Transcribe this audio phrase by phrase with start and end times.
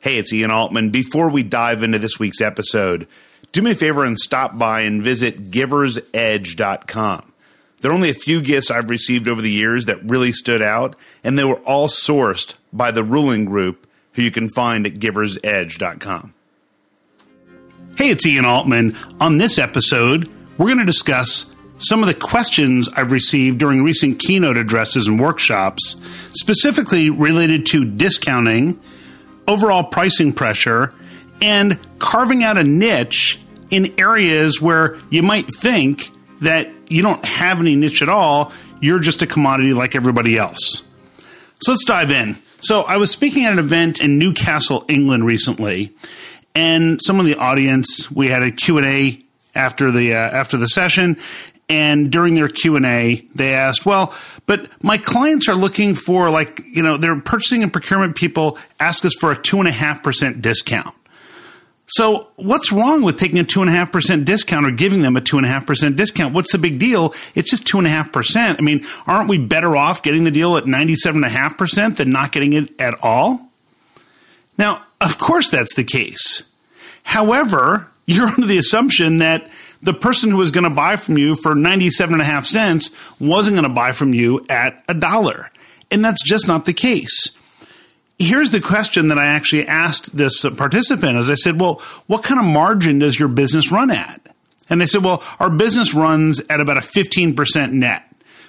[0.00, 0.90] Hey, it's Ian Altman.
[0.90, 3.08] Before we dive into this week's episode,
[3.50, 7.32] do me a favor and stop by and visit giversedge.com.
[7.80, 10.94] There are only a few gifts I've received over the years that really stood out,
[11.24, 16.34] and they were all sourced by the Ruhlin Group who you can find at giversedge.com.
[17.96, 18.96] Hey, it's Ian Altman.
[19.20, 24.20] On this episode, we're going to discuss some of the questions I've received during recent
[24.20, 25.96] keynote addresses and workshops,
[26.30, 28.80] specifically related to discounting
[29.48, 30.94] overall pricing pressure
[31.40, 37.58] and carving out a niche in areas where you might think that you don't have
[37.58, 40.82] any niche at all, you're just a commodity like everybody else.
[41.60, 42.36] So let's dive in.
[42.60, 45.94] So I was speaking at an event in Newcastle, England recently,
[46.54, 49.20] and some of the audience, we had a Q&A
[49.54, 51.16] after the uh, after the session
[51.68, 54.14] and during their q&a they asked well
[54.48, 59.04] but my clients are looking for like you know their purchasing and procurement people ask
[59.04, 60.94] us for a 2.5% discount.
[61.86, 66.34] So what's wrong with taking a 2.5% discount or giving them a 2.5% discount?
[66.34, 67.14] What's the big deal?
[67.34, 72.10] It's just 2.5% i mean aren't we better off getting the deal at 97.5% than
[72.10, 73.50] not getting it at all?
[74.56, 76.44] Now of course that's the case.
[77.04, 79.50] However you're under the assumption that
[79.82, 82.90] the person who was going to buy from you for 97 and a half cents
[83.20, 85.50] wasn't going to buy from you at a dollar.
[85.90, 87.30] And that's just not the case.
[88.18, 92.40] Here's the question that I actually asked this participant as I said, well, what kind
[92.40, 94.20] of margin does your business run at?
[94.68, 98.04] And they said, well, our business runs at about a 15% net,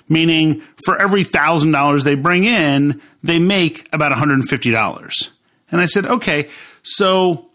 [0.09, 5.29] meaning for every thousand dollars they bring in, they make about $150.
[5.71, 6.49] And I said, okay,
[6.81, 7.49] so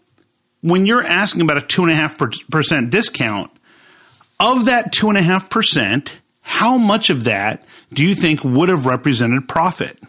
[0.61, 3.51] when you're asking about a two and a half percent discount,
[4.39, 6.09] of that 2.5%,
[6.41, 9.99] how much of that do you think would have represented profit?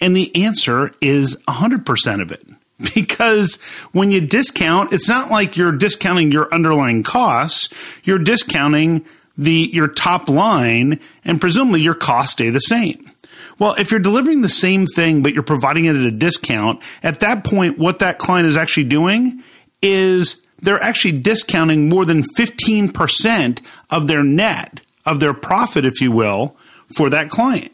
[0.00, 2.46] And the answer is 100% of it.
[2.94, 7.68] Because when you discount, it's not like you're discounting your underlying costs,
[8.02, 9.04] you're discounting
[9.38, 13.10] the your top line and presumably your costs stay the same.
[13.58, 17.20] Well, if you're delivering the same thing but you're providing it at a discount, at
[17.20, 19.42] that point what that client is actually doing
[19.80, 23.60] is they're actually discounting more than 15%
[23.90, 26.56] of their net, of their profit, if you will,
[26.96, 27.72] for that client.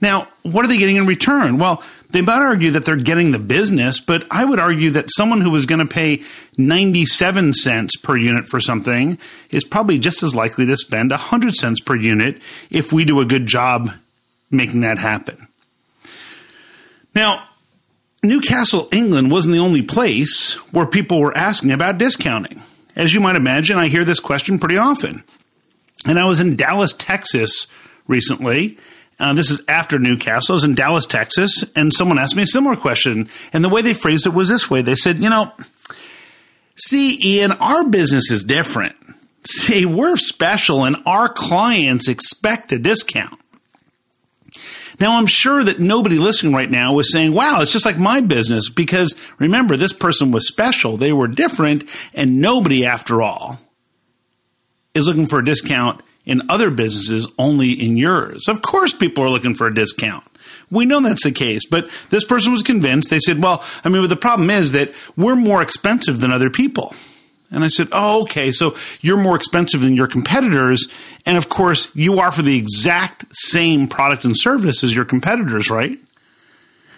[0.00, 1.58] Now, what are they getting in return?
[1.58, 5.40] Well, they might argue that they're getting the business, but I would argue that someone
[5.40, 6.22] who was going to pay
[6.58, 9.18] 97 cents per unit for something
[9.50, 13.24] is probably just as likely to spend 100 cents per unit if we do a
[13.24, 13.92] good job
[14.50, 15.48] making that happen.
[17.14, 17.44] Now,
[18.24, 22.62] Newcastle, England wasn't the only place where people were asking about discounting.
[22.94, 25.24] As you might imagine, I hear this question pretty often.
[26.06, 27.66] And I was in Dallas, Texas
[28.06, 28.78] recently.
[29.18, 30.52] Uh, this is after Newcastle.
[30.52, 33.28] I was in Dallas, Texas, and someone asked me a similar question.
[33.52, 35.52] And the way they phrased it was this way they said, You know,
[36.76, 38.94] see, Ian, our business is different.
[39.44, 43.40] See, we're special, and our clients expect a discount.
[45.00, 48.20] Now, I'm sure that nobody listening right now was saying, wow, it's just like my
[48.20, 50.96] business because remember, this person was special.
[50.96, 53.60] They were different, and nobody, after all,
[54.94, 58.46] is looking for a discount in other businesses, only in yours.
[58.48, 60.24] Of course, people are looking for a discount.
[60.70, 63.10] We know that's the case, but this person was convinced.
[63.10, 66.50] They said, well, I mean, but the problem is that we're more expensive than other
[66.50, 66.94] people.
[67.52, 68.50] And I said, Oh, okay.
[68.50, 70.88] So you're more expensive than your competitors.
[71.24, 75.98] And of course, you for the exact same product and service as your competitors, right?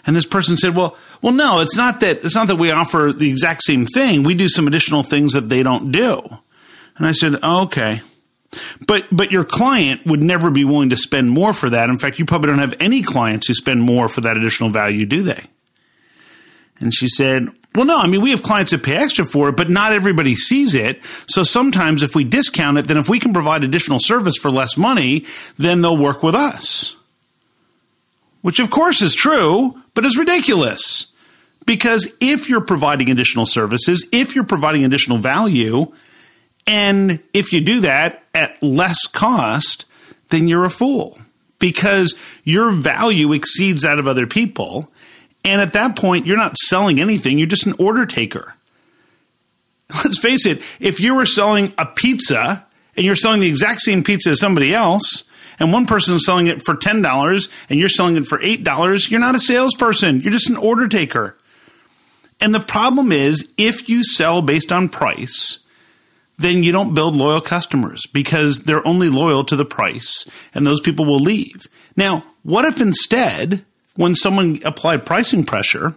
[0.07, 3.13] And this person said, Well, well, no, it's not that it's not that we offer
[3.15, 4.23] the exact same thing.
[4.23, 6.23] We do some additional things that they don't do.
[6.97, 8.03] And I said, oh, okay.
[8.87, 11.91] But but your client would never be willing to spend more for that.
[11.91, 15.07] In fact, you probably don't have any clients who spend more for that additional value,
[15.07, 15.45] do they?
[16.79, 19.57] And she said, well, no, I mean, we have clients that pay extra for it,
[19.57, 21.01] but not everybody sees it.
[21.27, 24.77] So sometimes if we discount it, then if we can provide additional service for less
[24.77, 25.25] money,
[25.59, 26.97] then they'll work with us.
[28.43, 31.09] Which of course is true, but is ridiculous.
[31.67, 35.93] Because if you're providing additional services, if you're providing additional value,
[36.67, 39.85] and if you do that at less cost,
[40.29, 41.19] then you're a fool
[41.59, 44.91] because your value exceeds that of other people.
[45.45, 48.55] And at that point, you're not selling anything, you're just an order taker.
[50.05, 54.03] Let's face it, if you were selling a pizza and you're selling the exact same
[54.03, 55.25] pizza as somebody else,
[55.59, 59.21] and one person is selling it for $10 and you're selling it for $8, you're
[59.21, 61.37] not a salesperson, you're just an order taker.
[62.41, 65.61] And the problem is, if you sell based on price,
[66.39, 70.81] then you don't build loyal customers because they're only loyal to the price and those
[70.81, 71.67] people will leave.
[71.97, 73.65] Now, what if instead
[73.97, 75.95] when someone applied pricing pressure,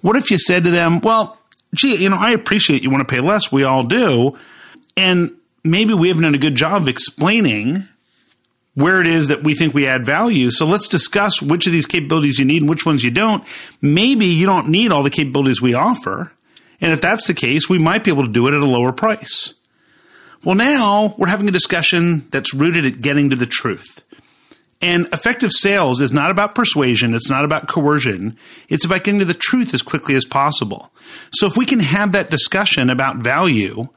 [0.00, 1.38] What if you said to them, well,
[1.74, 3.52] gee, you know, I appreciate you want to pay less.
[3.52, 4.38] We all do.
[4.96, 5.32] And
[5.62, 7.84] maybe we haven't done a good job of explaining
[8.74, 10.50] where it is that we think we add value.
[10.50, 13.44] So let's discuss which of these capabilities you need and which ones you don't.
[13.82, 16.32] Maybe you don't need all the capabilities we offer.
[16.80, 18.92] And if that's the case, we might be able to do it at a lower
[18.92, 19.54] price.
[20.44, 24.02] Well, now we're having a discussion that's rooted at getting to the truth.
[24.82, 27.14] And effective sales is not about persuasion.
[27.14, 28.38] It's not about coercion.
[28.68, 30.90] It's about getting to the truth as quickly as possible.
[31.32, 33.88] So if we can have that discussion about value,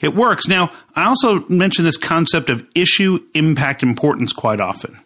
[0.00, 0.46] it works.
[0.46, 5.00] Now, I also mention this concept of issue, impact, importance quite often.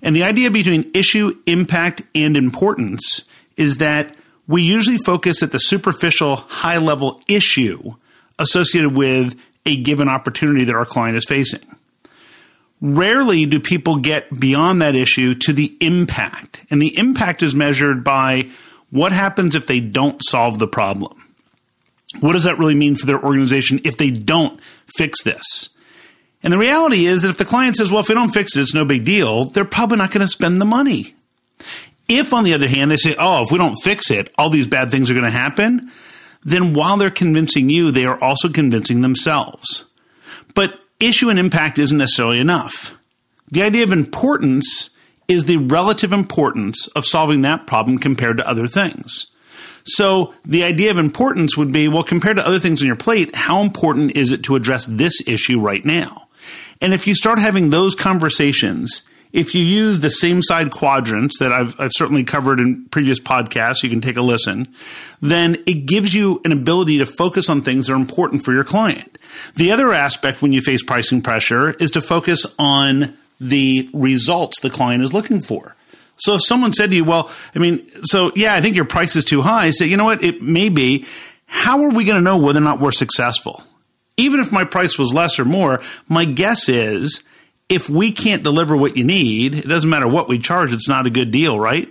[0.00, 3.24] And the idea between issue, impact, and importance
[3.56, 4.16] is that
[4.48, 7.94] we usually focus at the superficial, high level issue
[8.38, 11.60] associated with a given opportunity that our client is facing.
[12.82, 16.60] Rarely do people get beyond that issue to the impact.
[16.68, 18.50] And the impact is measured by
[18.90, 21.16] what happens if they don't solve the problem.
[22.20, 24.60] What does that really mean for their organization if they don't
[24.96, 25.70] fix this?
[26.42, 28.60] And the reality is that if the client says, well, if we don't fix it,
[28.60, 31.14] it's no big deal, they're probably not going to spend the money.
[32.08, 34.66] If, on the other hand, they say, oh, if we don't fix it, all these
[34.66, 35.90] bad things are going to happen,
[36.44, 39.84] then while they're convincing you, they are also convincing themselves.
[40.54, 42.94] But issue and impact isn't necessarily enough.
[43.50, 44.90] The idea of importance
[45.28, 49.26] is the relative importance of solving that problem compared to other things.
[49.84, 53.34] So the idea of importance would be well, compared to other things on your plate,
[53.34, 56.28] how important is it to address this issue right now?
[56.80, 59.02] And if you start having those conversations,
[59.32, 63.82] if you use the same side quadrants that I've, I've, certainly covered in previous podcasts,
[63.82, 64.68] you can take a listen,
[65.20, 68.64] then it gives you an ability to focus on things that are important for your
[68.64, 69.18] client.
[69.54, 74.70] The other aspect when you face pricing pressure is to focus on the results the
[74.70, 75.74] client is looking for.
[76.16, 79.16] So if someone said to you, well, I mean, so yeah, I think your price
[79.16, 81.06] is too high, say, you know what, it may be.
[81.46, 83.64] How are we going to know whether or not we're successful?
[84.16, 87.24] Even if my price was less or more, my guess is
[87.72, 91.06] if we can't deliver what you need, it doesn't matter what we charge, it's not
[91.06, 91.90] a good deal, right?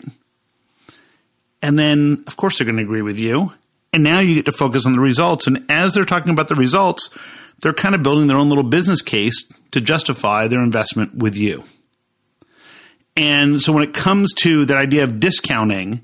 [1.64, 3.54] And then, of course, they're going to agree with you.
[3.92, 5.48] And now you get to focus on the results.
[5.48, 7.18] And as they're talking about the results,
[7.62, 11.64] they're kind of building their own little business case to justify their investment with you.
[13.18, 16.02] And so when it comes to that idea of discounting,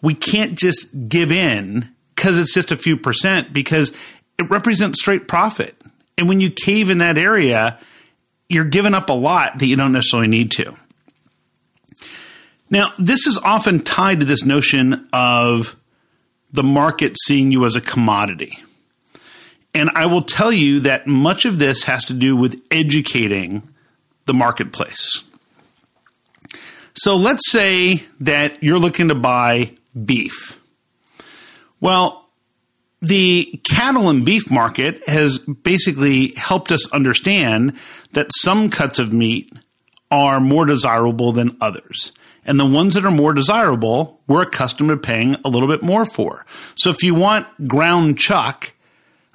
[0.00, 3.94] we can't just give in because it's just a few percent because
[4.38, 5.74] it represents straight profit.
[6.16, 7.78] And when you cave in that area,
[8.48, 10.74] you're giving up a lot that you don't necessarily need to.
[12.70, 15.76] Now, this is often tied to this notion of
[16.52, 18.58] the market seeing you as a commodity.
[19.74, 23.68] And I will tell you that much of this has to do with educating
[24.26, 25.22] the marketplace.
[26.94, 29.72] So let's say that you're looking to buy
[30.04, 30.60] beef.
[31.80, 32.17] Well,
[33.00, 37.76] the cattle and beef market has basically helped us understand
[38.12, 39.52] that some cuts of meat
[40.10, 42.12] are more desirable than others.
[42.44, 46.06] And the ones that are more desirable, we're accustomed to paying a little bit more
[46.06, 46.46] for.
[46.76, 48.72] So if you want ground chuck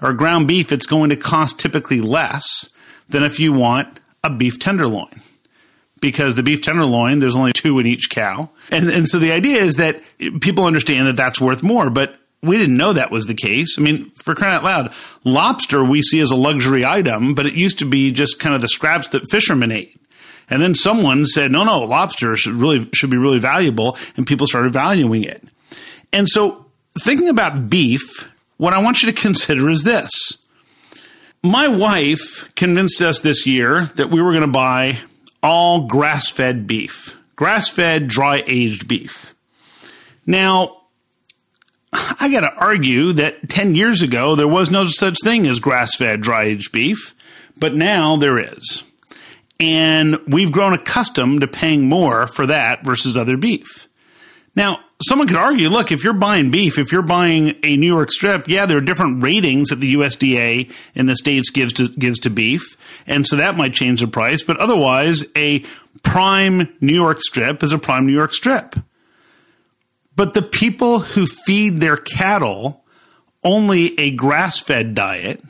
[0.02, 2.74] or ground beef, it's going to cost typically less
[3.08, 5.22] than if you want a beef tenderloin.
[6.02, 8.50] Because the beef tenderloin, there's only two in each cow.
[8.72, 10.02] And, and so the idea is that
[10.42, 11.90] people understand that that's worth more.
[11.90, 13.78] But we didn't know that was the case.
[13.80, 17.54] I mean, for crying out loud, lobster we see as a luxury item, but it
[17.54, 20.00] used to be just kind of the scraps that fishermen ate.
[20.50, 24.46] And then someone said, no, no, lobster should really should be really valuable, and people
[24.46, 25.42] started valuing it.
[26.12, 26.66] And so,
[27.00, 30.12] thinking about beef, what I want you to consider is this.
[31.42, 35.00] My wife convinced us this year that we were going to buy
[35.42, 39.34] all grass fed beef, grass fed, dry aged beef.
[40.26, 40.83] Now,
[41.94, 45.96] I got to argue that 10 years ago, there was no such thing as grass
[45.96, 47.14] fed, dry aged beef,
[47.58, 48.84] but now there is.
[49.60, 53.88] And we've grown accustomed to paying more for that versus other beef.
[54.56, 58.12] Now, someone could argue look, if you're buying beef, if you're buying a New York
[58.12, 62.20] strip, yeah, there are different ratings that the USDA in the states gives to, gives
[62.20, 62.78] to beef.
[63.08, 64.44] And so that might change the price.
[64.44, 65.64] But otherwise, a
[66.02, 68.76] prime New York strip is a prime New York strip.
[70.16, 72.84] But the people who feed their cattle
[73.44, 75.42] only a grass fed diet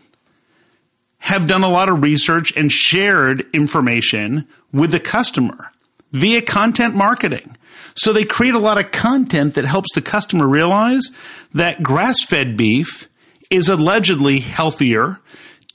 [1.19, 5.71] have done a lot of research and shared information with the customer
[6.11, 7.55] via content marketing.
[7.95, 11.11] So they create a lot of content that helps the customer realize
[11.53, 13.07] that grass fed beef
[13.49, 15.19] is allegedly healthier,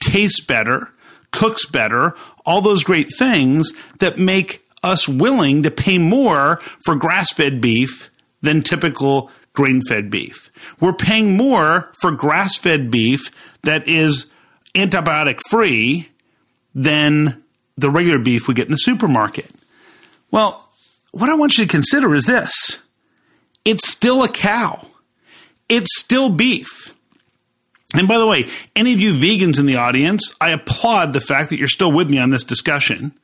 [0.00, 0.92] tastes better,
[1.30, 2.14] cooks better,
[2.44, 8.10] all those great things that make us willing to pay more for grass fed beef
[8.40, 10.50] than typical grain fed beef.
[10.80, 13.30] We're paying more for grass fed beef
[13.62, 14.30] that is
[14.74, 16.10] antibiotic free
[16.74, 17.42] than
[17.76, 19.50] the regular beef we get in the supermarket.
[20.30, 20.68] Well,
[21.12, 22.78] what I want you to consider is this
[23.64, 24.86] it's still a cow,
[25.68, 26.94] it's still beef.
[27.94, 31.48] And by the way, any of you vegans in the audience, I applaud the fact
[31.50, 33.14] that you're still with me on this discussion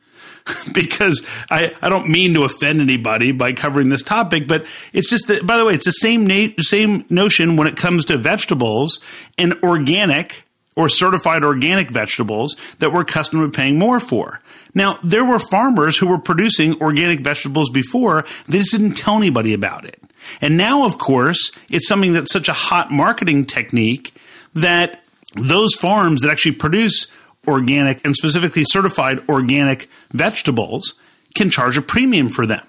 [0.73, 5.29] because I, I don't mean to offend anybody by covering this topic, but it's just
[5.29, 9.01] that, by the way, it's the same, na- same notion when it comes to vegetables
[9.39, 10.45] and organic
[10.77, 14.41] or certified organic vegetables that we're accustomed to paying more for.
[14.75, 19.55] Now, there were farmers who were producing organic vegetables before, they just didn't tell anybody
[19.55, 20.03] about it.
[20.41, 24.15] And now, of course, it's something that's such a hot marketing technique
[24.55, 27.07] that those farms that actually produce
[27.47, 30.95] organic and specifically certified organic vegetables
[31.35, 32.67] can charge a premium for them.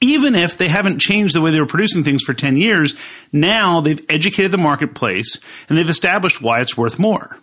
[0.00, 2.94] Even if they haven't changed the way they were producing things for 10 years,
[3.32, 5.38] now they've educated the marketplace
[5.68, 7.38] and they've established why it's worth more.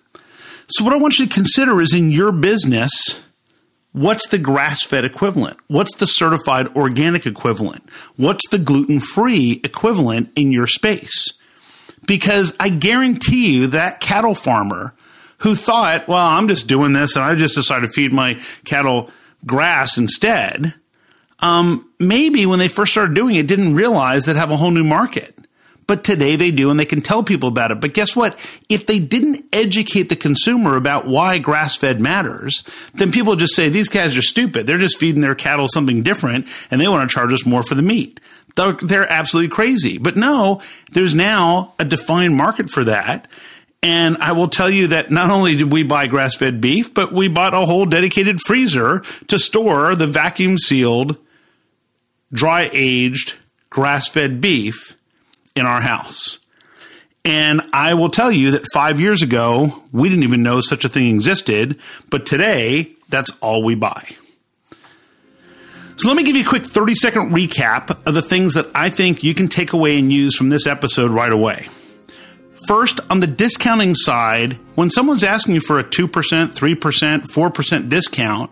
[0.67, 3.21] So, what I want you to consider is in your business,
[3.93, 5.57] what's the grass fed equivalent?
[5.67, 7.87] What's the certified organic equivalent?
[8.15, 11.33] What's the gluten free equivalent in your space?
[12.05, 14.93] Because I guarantee you that cattle farmer
[15.39, 19.09] who thought, well, I'm just doing this and I just decided to feed my cattle
[19.45, 20.73] grass instead,
[21.39, 24.83] um, maybe when they first started doing it, didn't realize they'd have a whole new
[24.83, 25.33] market.
[25.85, 27.79] But today they do and they can tell people about it.
[27.79, 28.37] But guess what?
[28.67, 32.63] If they didn't educate the consumer about why grass fed matters,
[32.95, 34.67] then people just say these guys are stupid.
[34.67, 37.75] They're just feeding their cattle something different and they want to charge us more for
[37.75, 38.19] the meat.
[38.57, 39.97] They're, they're absolutely crazy.
[39.97, 43.29] But no, there's now a defined market for that.
[43.83, 47.11] And I will tell you that not only did we buy grass fed beef, but
[47.13, 51.17] we bought a whole dedicated freezer to store the vacuum sealed,
[52.33, 53.35] dry aged,
[53.69, 54.95] grass fed beef
[55.55, 56.39] in our house.
[57.23, 60.89] And I will tell you that five years ago, we didn't even know such a
[60.89, 61.77] thing existed,
[62.09, 64.15] but today, that's all we buy.
[65.97, 68.89] So let me give you a quick 30 second recap of the things that I
[68.89, 71.67] think you can take away and use from this episode right away.
[72.65, 78.51] First, on the discounting side, when someone's asking you for a 2%, 3%, 4% discount,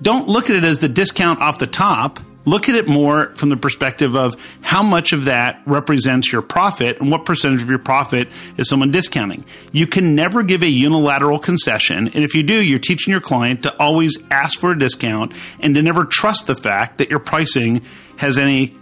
[0.00, 3.50] don't look at it as the discount off the top look at it more from
[3.50, 7.78] the perspective of how much of that represents your profit and what percentage of your
[7.78, 9.44] profit is someone discounting.
[9.70, 12.08] You can never give a unilateral concession.
[12.08, 15.74] And if you do, you're teaching your client to always ask for a discount and
[15.74, 17.82] to never trust the fact that your pricing
[18.16, 18.74] has any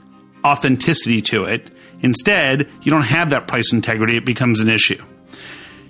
[0.45, 1.76] authenticity to it.
[2.01, 5.03] Instead, you don't have that price integrity, it becomes an issue.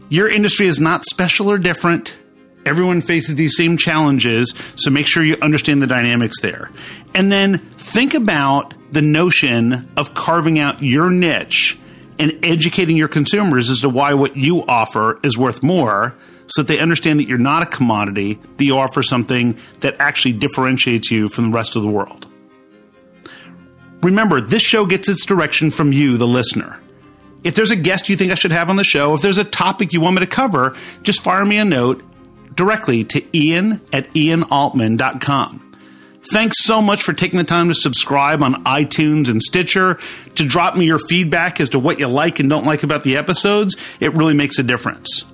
[0.09, 2.17] Your industry is not special or different.
[2.65, 6.71] Everyone faces these same challenges, so make sure you understand the dynamics there.
[7.15, 11.79] And then think about the notion of carving out your niche
[12.19, 16.17] and educating your consumers as to why what you offer is worth more
[16.49, 20.33] so that they understand that you're not a commodity, that you offer something that actually
[20.33, 22.27] differentiates you from the rest of the world.
[24.03, 26.79] Remember, this show gets its direction from you, the listener.
[27.45, 29.45] If there's a guest you think I should have on the show, if there's a
[29.45, 32.03] topic you want me to cover, just fire me a note
[32.55, 35.63] directly to ian at ianaltman.com.
[36.33, 40.01] Thanks so much for taking the time to subscribe on iTunes and Stitcher,
[40.35, 43.17] to drop me your feedback as to what you like and don't like about the
[43.17, 43.77] episodes.
[44.01, 45.25] It really makes a difference.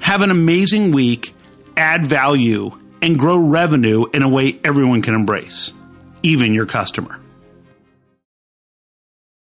[0.00, 1.34] Have an amazing week,
[1.76, 2.70] add value,
[3.02, 5.74] and grow revenue in a way everyone can embrace,
[6.22, 7.21] even your customer.